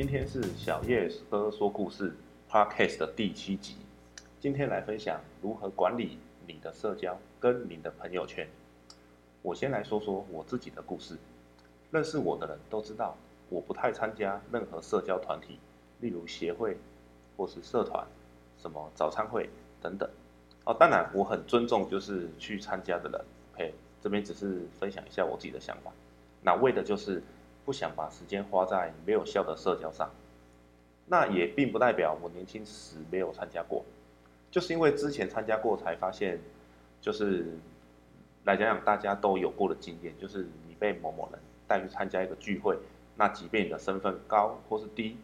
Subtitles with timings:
[0.00, 2.16] 今天是小叶哥说故事
[2.50, 3.76] Podcast 的第七集。
[4.40, 8.48] 今天来分享如何管理你的社交跟你的朋友圈。
[9.42, 11.18] 我先来说说我自己的故事。
[11.90, 13.14] 认识我的人都知道，
[13.50, 15.58] 我不太参加任何社交团体，
[16.00, 16.78] 例如协会
[17.36, 18.02] 或是社团、
[18.56, 19.50] 什么早餐会
[19.82, 20.08] 等等。
[20.64, 23.20] 哦，当然我很尊重就是去参加的人。
[23.52, 25.92] OK，这边只是分享一下我自己的想法。
[26.42, 27.22] 那为的就是
[27.70, 30.10] 不想把时间花在没有效的社交上。
[31.06, 33.84] 那也并不代表我年轻时没有参加过，
[34.50, 36.40] 就是因为之前参加过才发现，
[37.00, 37.46] 就是
[38.42, 42.76] 来讲讲大家都有过的经验，就是你被某某人带去参加一个聚会，
[43.14, 45.16] 那即便你的身份高或是低，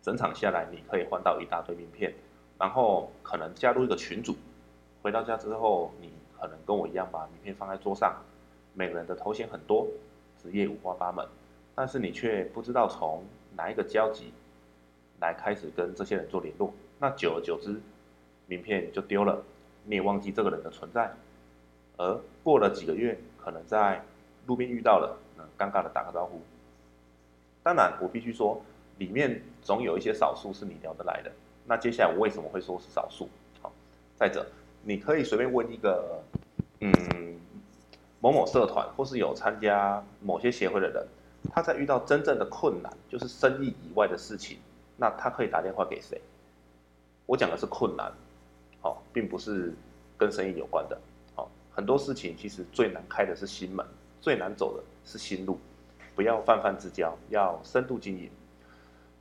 [0.00, 2.14] 整场下来你可以换到一大堆名片，
[2.56, 4.36] 然后可能加入一个群组，
[5.02, 8.14] 回到家之后你可能跟我一样把名片放在桌上。
[8.74, 9.88] 每个人的头衔很多，
[10.46, 11.26] 职业五花八门，
[11.74, 13.24] 但是你却不知道从
[13.56, 14.32] 哪一个交集
[15.20, 16.72] 来开始跟这些人做联络。
[17.00, 17.80] 那久而久之，
[18.46, 19.42] 名片就丢了，
[19.84, 21.12] 你也忘记这个人的存在。
[21.96, 24.00] 而过了几个月，可能在
[24.46, 26.40] 路边遇到了，那尴尬的打个招呼。
[27.64, 28.62] 当然，我必须说，
[28.98, 31.32] 里面总有一些少数是你聊得来的。
[31.64, 33.28] 那接下来我为什么会说是少数？
[33.60, 33.72] 好，
[34.14, 34.46] 再者，
[34.84, 36.22] 你可以随便问一个，
[36.78, 37.35] 嗯。
[38.26, 41.06] 某某社团或是有参加某些协会的人，
[41.52, 44.58] 他在遇到真正的困难，就是生意以外的事情，
[44.96, 46.20] 那他可以打电话给谁？
[47.24, 48.12] 我讲的是困难，
[48.80, 49.72] 好，并不是
[50.18, 51.00] 跟生意有关的。
[51.36, 53.86] 好，很多事情其实最难开的是心门，
[54.20, 55.56] 最难走的是心路。
[56.16, 58.28] 不要泛泛之交，要深度经营。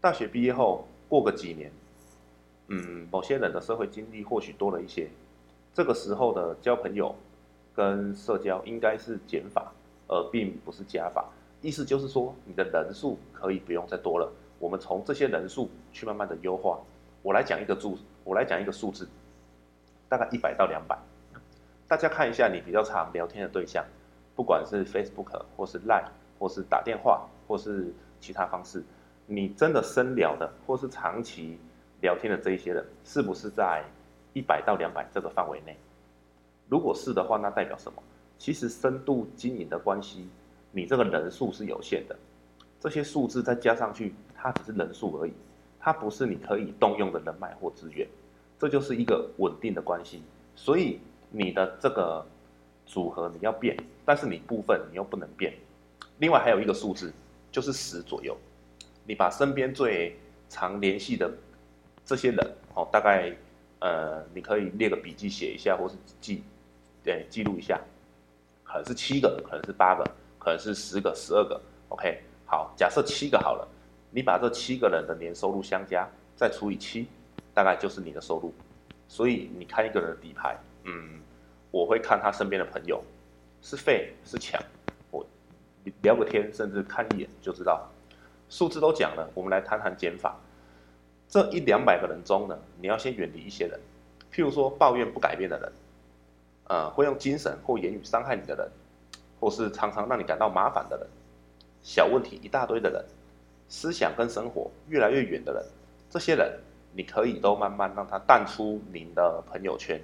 [0.00, 1.70] 大学毕业后过个几年，
[2.68, 5.10] 嗯，某些人的社会经历或许多了一些，
[5.74, 7.14] 这个时候的交朋友。
[7.76, 9.70] 跟社交应该是减法，
[10.08, 11.26] 而并不是加法。
[11.60, 14.32] 意思就是说，你的人数可以不用再多了。
[14.58, 16.78] 我们从这些人数去慢慢的优化。
[17.22, 19.06] 我来讲一个数，我来讲一个数字，
[20.08, 20.96] 大概一百到两百。
[21.86, 23.84] 大家看一下你比较常聊天的对象，
[24.34, 26.08] 不管是 Facebook 或是 Line
[26.38, 28.82] 或是打电话或是其他方式，
[29.26, 31.58] 你真的深聊的或是长期
[32.00, 33.84] 聊天的这一些人，是不是在
[34.32, 35.76] 一百到两百这个范围内？
[36.68, 38.02] 如果是的话，那代表什么？
[38.38, 40.28] 其实深度经营的关系，
[40.70, 42.14] 你这个人数是有限的，
[42.78, 45.32] 这些数字再加上去，它只是人数而已，
[45.80, 48.06] 它不是你可以动用的人脉或资源，
[48.58, 50.22] 这就是一个稳定的关系。
[50.54, 51.00] 所以
[51.30, 52.26] 你的这个
[52.84, 53.74] 组合你要变，
[54.04, 55.54] 但是你部分你又不能变。
[56.18, 57.10] 另外还有一个数字，
[57.50, 58.36] 就是十左右，
[59.06, 60.14] 你把身边最
[60.50, 61.32] 常联系的
[62.04, 62.38] 这些人，
[62.74, 63.34] 哦，大概
[63.80, 66.42] 呃，你可以列个笔记写一下，或是记。
[67.06, 67.80] 对，记录一下，
[68.64, 70.04] 可能是七个，可能是八个，
[70.40, 71.58] 可能是十个、十二个。
[71.88, 73.68] OK，好，假设七个好了，
[74.10, 77.06] 你把这七个人的年收入相加，再除以七，
[77.54, 78.52] 大概就是你的收入。
[79.06, 81.20] 所以你看一个人的底牌，嗯，
[81.70, 83.00] 我会看他身边的朋友
[83.62, 84.60] 是废是强，
[85.12, 85.24] 我
[86.02, 87.88] 聊个天，甚至看一眼就知道。
[88.48, 90.36] 数字都讲了，我们来谈谈减法。
[91.28, 93.78] 这一两百个人中呢，你要先远离一些人，
[94.32, 95.72] 譬如说抱怨不改变的人。
[96.68, 98.68] 呃，会用精神或言语伤害你的人，
[99.38, 101.06] 或是常常让你感到麻烦的人，
[101.80, 103.04] 小问题一大堆的人，
[103.68, 105.64] 思想跟生活越来越远的人，
[106.10, 106.58] 这些人
[106.92, 110.00] 你可以都慢慢让他淡出您的朋友圈。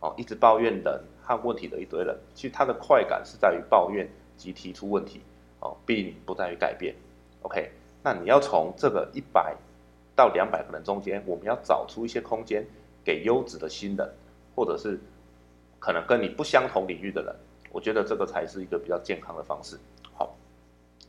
[0.00, 4.08] 哦，一直抱怨人和问题的一堆人，其实他的快感是在于抱怨
[4.38, 5.20] 及提出问题，
[5.60, 6.94] 哦，并不在于改变。
[7.42, 7.70] OK，
[8.02, 9.54] 那你要从这个一百
[10.16, 12.64] 到两百个人中间，我们要找出一些空间
[13.04, 14.10] 给优质的新人，
[14.56, 14.98] 或者是。
[15.80, 17.34] 可能跟你不相同领域的人，
[17.72, 19.76] 我觉得这个才是一个比较健康的方式。
[20.12, 20.36] 好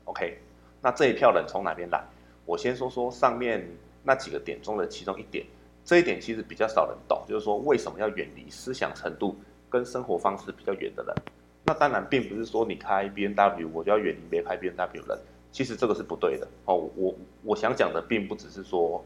[0.06, 0.40] ，OK，
[0.82, 2.02] 那这一票人从哪边来？
[2.46, 3.68] 我先说说上面
[4.02, 5.46] 那几个点中的其中一点。
[5.84, 9.36] 这一点其实比较少人懂，就是说为什么要远离思想程度
[9.70, 11.16] 跟生活方式比较远的人？
[11.64, 15.20] 那当然并不是说你开 B N W 我就要远离别开 B N W 人，
[15.52, 16.48] 其实这个是不对的。
[16.66, 19.04] 哦，我我想讲的并不只是说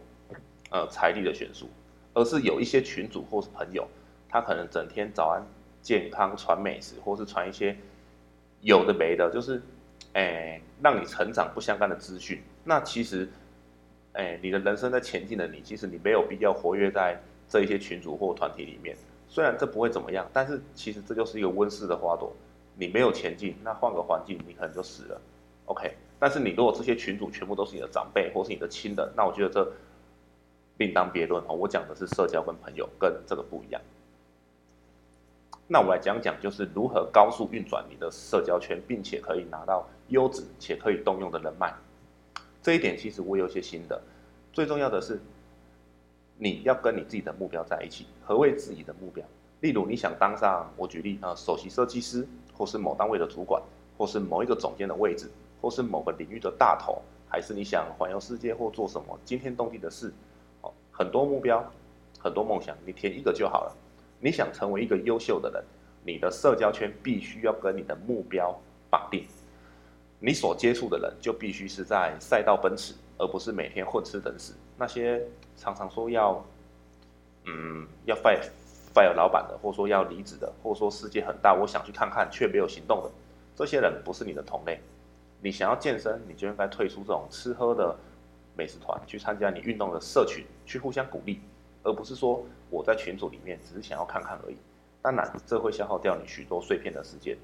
[0.69, 1.67] 呃财力的悬殊，
[2.13, 3.87] 而是有一些群主或是朋友。
[4.27, 5.41] 他可能整天早安
[5.85, 7.77] 健康传美食，或是传一些
[8.61, 9.61] 有的没的，就是，
[10.13, 12.41] 哎，让你成长不相干的资讯。
[12.63, 13.29] 那其实，
[14.13, 18.97] 哎，你的人生在前进的你，其实你没有必要活跃在这一些群组或团体里面。
[19.27, 22.35] 虽然这不会怎么样，但是其实这就是一个温室的花朵。
[22.75, 25.21] 你没有前进，那换个环境，你可能就死了。
[25.65, 29.71] OK，但是你如果这些群主全部都是你的长辈或是你的亲人，那我觉得这
[30.77, 31.53] 另当别论哦。
[31.53, 33.79] 我讲的是社交跟朋友，跟这个不一样。
[35.67, 41.73] 那我来讲讲，就是如何高速运转你的社交圈，并且可以拿到优质且可以动用的人脉。
[42.61, 43.99] 这一点其实我有些心得。
[44.53, 45.19] 最重要的是，
[46.37, 48.05] 你要跟你自己的目标在一起。
[48.23, 49.25] 何谓自己的目标？
[49.61, 53.59] 例如你想当上，我举例啊，首席设计师，或是某单位的主管，
[53.97, 60.13] 或是某一个总监的位置，或是某个领域的大头，还是你想环游世界或做什么惊天动地的事？
[60.61, 61.65] 哦，很多目标，
[62.19, 63.75] 很多梦想，你填一个就好了。
[64.19, 65.63] 你想成为一个优秀的人，
[66.03, 68.59] 你的社交圈必须要跟你的目标
[68.89, 69.25] 绑定。
[70.19, 74.53] 你所接触的人就必须是在赛道奔驰，而不是每天混吃等死。
[74.77, 75.21] 那些
[75.55, 76.43] 常常说要，
[77.43, 78.41] 嗯，要 fire
[78.93, 83.11] fire 老板的，或者说要离职的，或者说世界很大，我想去看看却没有行动的，
[83.55, 84.79] 这些人不是你的同类。
[85.41, 87.95] 你想要健身，你就应该退出这种吃喝的
[88.55, 91.39] 美食团，去参加你运动的社群，去互相鼓励，
[91.85, 94.57] 而不是说我在群组里面只是想要看看而已。
[95.01, 97.37] 当然，这会消耗掉你许多碎片的时间。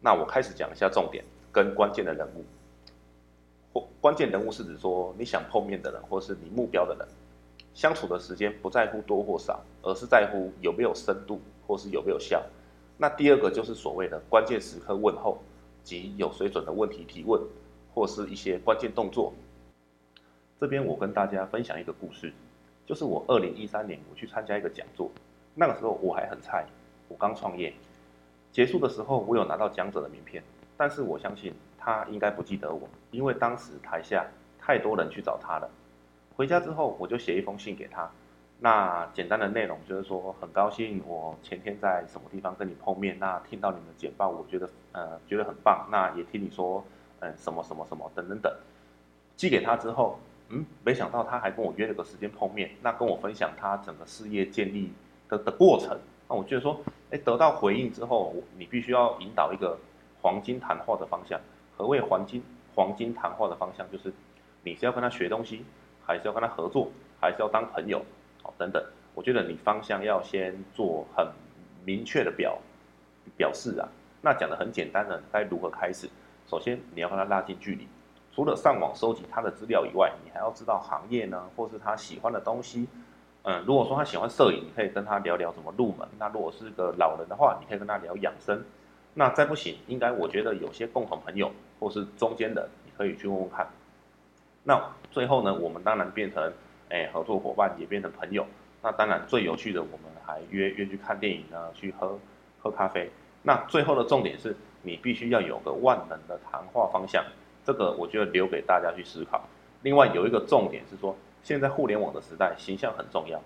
[0.00, 1.22] 那我开始讲一下重点
[1.52, 2.42] 跟关键的人物，
[3.74, 7.06] 或关键人物是指说你想碰面的人，或是你目标的人，
[7.74, 12.42] 相处的时间不在乎多或少，而是在乎有没有深度或是有没有效。
[12.96, 15.38] 那第二个就是所谓的关键时刻问候
[15.84, 17.38] 及有水准的问题提问，
[17.92, 19.34] 或是一些关键动作。
[20.60, 22.30] 这边我跟大家分享一个故事，
[22.84, 25.10] 就是我二零一三年我去参加一个讲座，
[25.54, 26.66] 那个时候我还很菜，
[27.08, 27.72] 我刚创业。
[28.52, 30.42] 结束的时候，我有拿到讲者的名片，
[30.76, 34.26] 但是我相信他应该不记得我，因为当时台下
[34.58, 35.70] 太多人去找他了。
[36.36, 38.10] 回家之后，我就写一封信给他，
[38.58, 46.84] 那简单的内容就是说，很高兴我前天在什么地方跟你碰面，那听到你们的简报，我觉得呃觉得很棒，那也听你说
[47.20, 48.54] 嗯什么什么什么等等等。
[49.36, 50.18] 寄给他之后，
[50.50, 54.92] 嗯，没想到他还跟我约了个时间碰面，那跟我分享他整个事业建立
[55.28, 55.98] 的的过程。
[56.28, 56.80] 那我觉得说，
[57.10, 59.78] 哎，得到回应之后，你必须要引导一个
[60.20, 61.40] 黄金谈话的方向。
[61.76, 62.42] 何谓黄金？
[62.72, 64.12] 黄金谈话的方向就是，
[64.62, 65.64] 你是要跟他学东西，
[66.04, 68.00] 还是要跟他合作，还是要当朋友，
[68.42, 68.82] 好，等等。
[69.12, 71.26] 我觉得你方向要先做很
[71.84, 72.56] 明确的表
[73.36, 73.88] 表示啊。
[74.22, 76.08] 那讲的很简单的，该如何开始？
[76.46, 77.88] 首先你要跟他拉近距离，
[78.32, 82.86] 除了上网收集他的资料以外，你还要知道行业呢，或是他喜欢的东西。
[83.42, 86.06] 嗯，如果说他喜欢摄影，你可以跟他聊聊怎么入门。
[86.18, 88.62] 那如果是个老人的话，你可以跟他聊养生。
[89.14, 93.66] 那再不行，应该我觉得有些共同朋友或是中间的，你可以去问问看。
[94.62, 94.80] 那
[95.10, 96.52] 最后呢，我们当然变成
[96.90, 98.46] 哎合作伙伴，也变成朋友。
[98.82, 102.18] 那当然最有趣的，我们还约约去看电影呢，去喝
[102.62, 103.10] 喝咖啡。
[103.42, 107.24] 那最后的重点是你必须要有个万能的谈话方向，
[107.64, 109.42] 这个我觉得留给大家去思考。
[109.82, 111.16] 另外有一个重点是说。
[111.42, 113.40] 现在互联网的时代，形象很重要。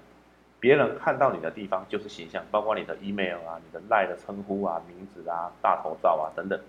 [0.59, 6.61] 别人看到你的地方就是形象，包括你的 email 啊、你的赖的称呼啊、名字啊、大头照啊等等。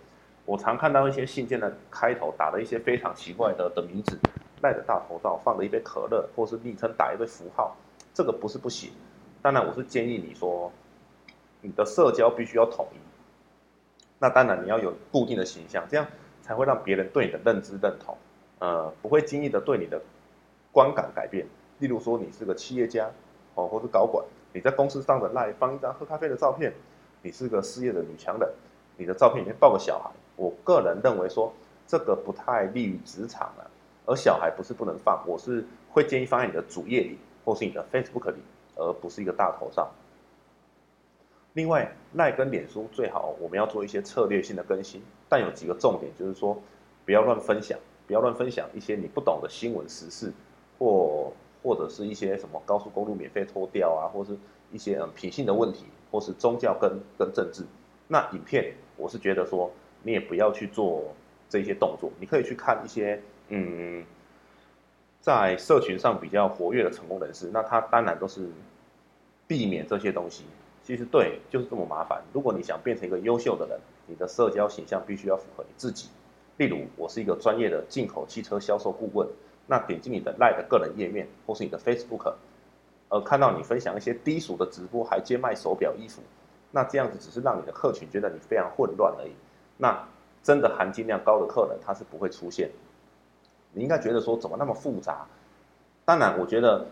[0.45, 4.19] 我常看到一些信件的开头打了一些非常奇怪的的名字，
[4.61, 7.75] 赖的大头照放了一杯可乐，或是昵称打一堆符号，
[8.13, 8.91] 这个不是不行。
[9.41, 10.71] 当然，我是建议你说，
[11.61, 12.97] 你的社交必须要统一。
[14.19, 16.05] 那当然你要有固定的形象，这样
[16.45, 18.15] 才会让别人对你的认知认同，
[18.59, 19.99] 呃，不会轻易的对你的。
[20.71, 21.47] 观感改变，
[21.79, 23.09] 例如说你是个企业家，
[23.53, 24.21] 哦，或是高管，
[24.51, 26.73] 你在公司上的赖放一张喝咖啡的照片，
[27.21, 28.49] 你是个失业的女强人，
[28.97, 31.53] 你的照片里面抱个小孩，我个人认为说
[31.87, 33.71] 这个不太利于职场了，
[34.05, 38.37] 而小孩不是不能放，我是会建议放在你的主页里，或是你的 Facebook 里，
[38.75, 39.89] 而不是一个大头照。
[41.55, 46.57] 另外，赖跟脸书最好我们要做一些策略性的更新，但有几个重点就是说，
[47.03, 50.31] 不要乱分享，不要乱分享一些你不懂的新闻时事。
[50.77, 51.31] 或
[51.63, 54.37] 或者是一些什么高速公路免费拖掉啊，或是
[54.73, 57.63] 一些嗯品性的问题，或是宗教跟跟政治，
[58.09, 59.71] 那影片我是觉得说
[60.03, 61.15] 你也不要去做
[61.47, 64.03] 这些动作，你可以去看一些嗯
[65.21, 68.49] 在社群上比较活跃的成功人士，那他当然都是
[69.47, 70.43] 避免这些东西。
[70.85, 72.21] 其实对，就是这么麻烦。
[72.31, 76.09] 如果你想变成一个优秀的人，你的社交形象必须要符合你自己。
[76.57, 79.27] 例如，我是一个专业的进口汽车销售顾问。
[79.65, 82.35] 那点击你的 l i e 的个人页面，或是你的 Facebook，
[83.09, 86.21] 呃，看到你分享一些低俗的直播，还兼卖手表、衣服，
[86.69, 89.31] 那这样子只是让你的客群觉得你非常混乱而已。
[89.77, 90.07] 那
[90.43, 92.69] 真的含金量高的客人，他是不会出现。
[93.73, 95.25] 你应该觉得说怎么那么复杂？
[96.05, 96.85] 当然，我觉得，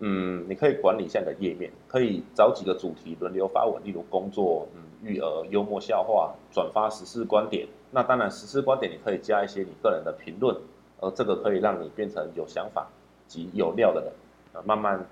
[0.00, 7.66] 嗯，你可以管理一下你的页面，可以找几个主题轮流发文，例如工作、嗯，育儿、幽默笑话、转发时事观点。
[7.90, 10.56] 那当然，时事观点你可以加一些你个人的评论。
[11.02, 12.86] 而这个可以让你变成有想法
[13.26, 14.12] 及有料的人，
[14.52, 15.02] 呃，慢慢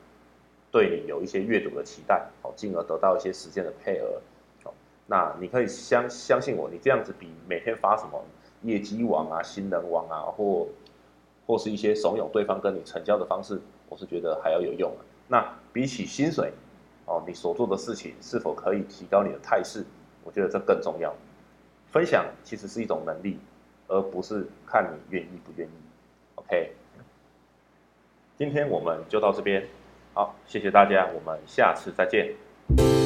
[0.71, 4.21] 对你有一些阅读的期待，好，进而得到一些时间的配额，
[4.63, 4.75] 好，
[5.07, 8.23] 那你可以相相信我，你这样子比每天发什么
[8.65, 10.67] 业绩网啊、新人网啊，或
[11.47, 15.05] 或是一些怂恿对方跟你成交的方式，我是觉得还要有用的。
[15.27, 16.53] 那比起薪水，
[17.07, 19.85] 哦，你所做的事情是否可以提高你的态势？
[20.25, 21.15] 我觉得这更重要。
[21.91, 23.39] 分享其实是一种能力，
[23.87, 25.71] 而不是看你愿意不愿意。
[26.35, 26.73] OK，
[28.37, 29.67] 今天我们就到这边，
[30.13, 32.98] 好，谢谢大家，我们下次再见。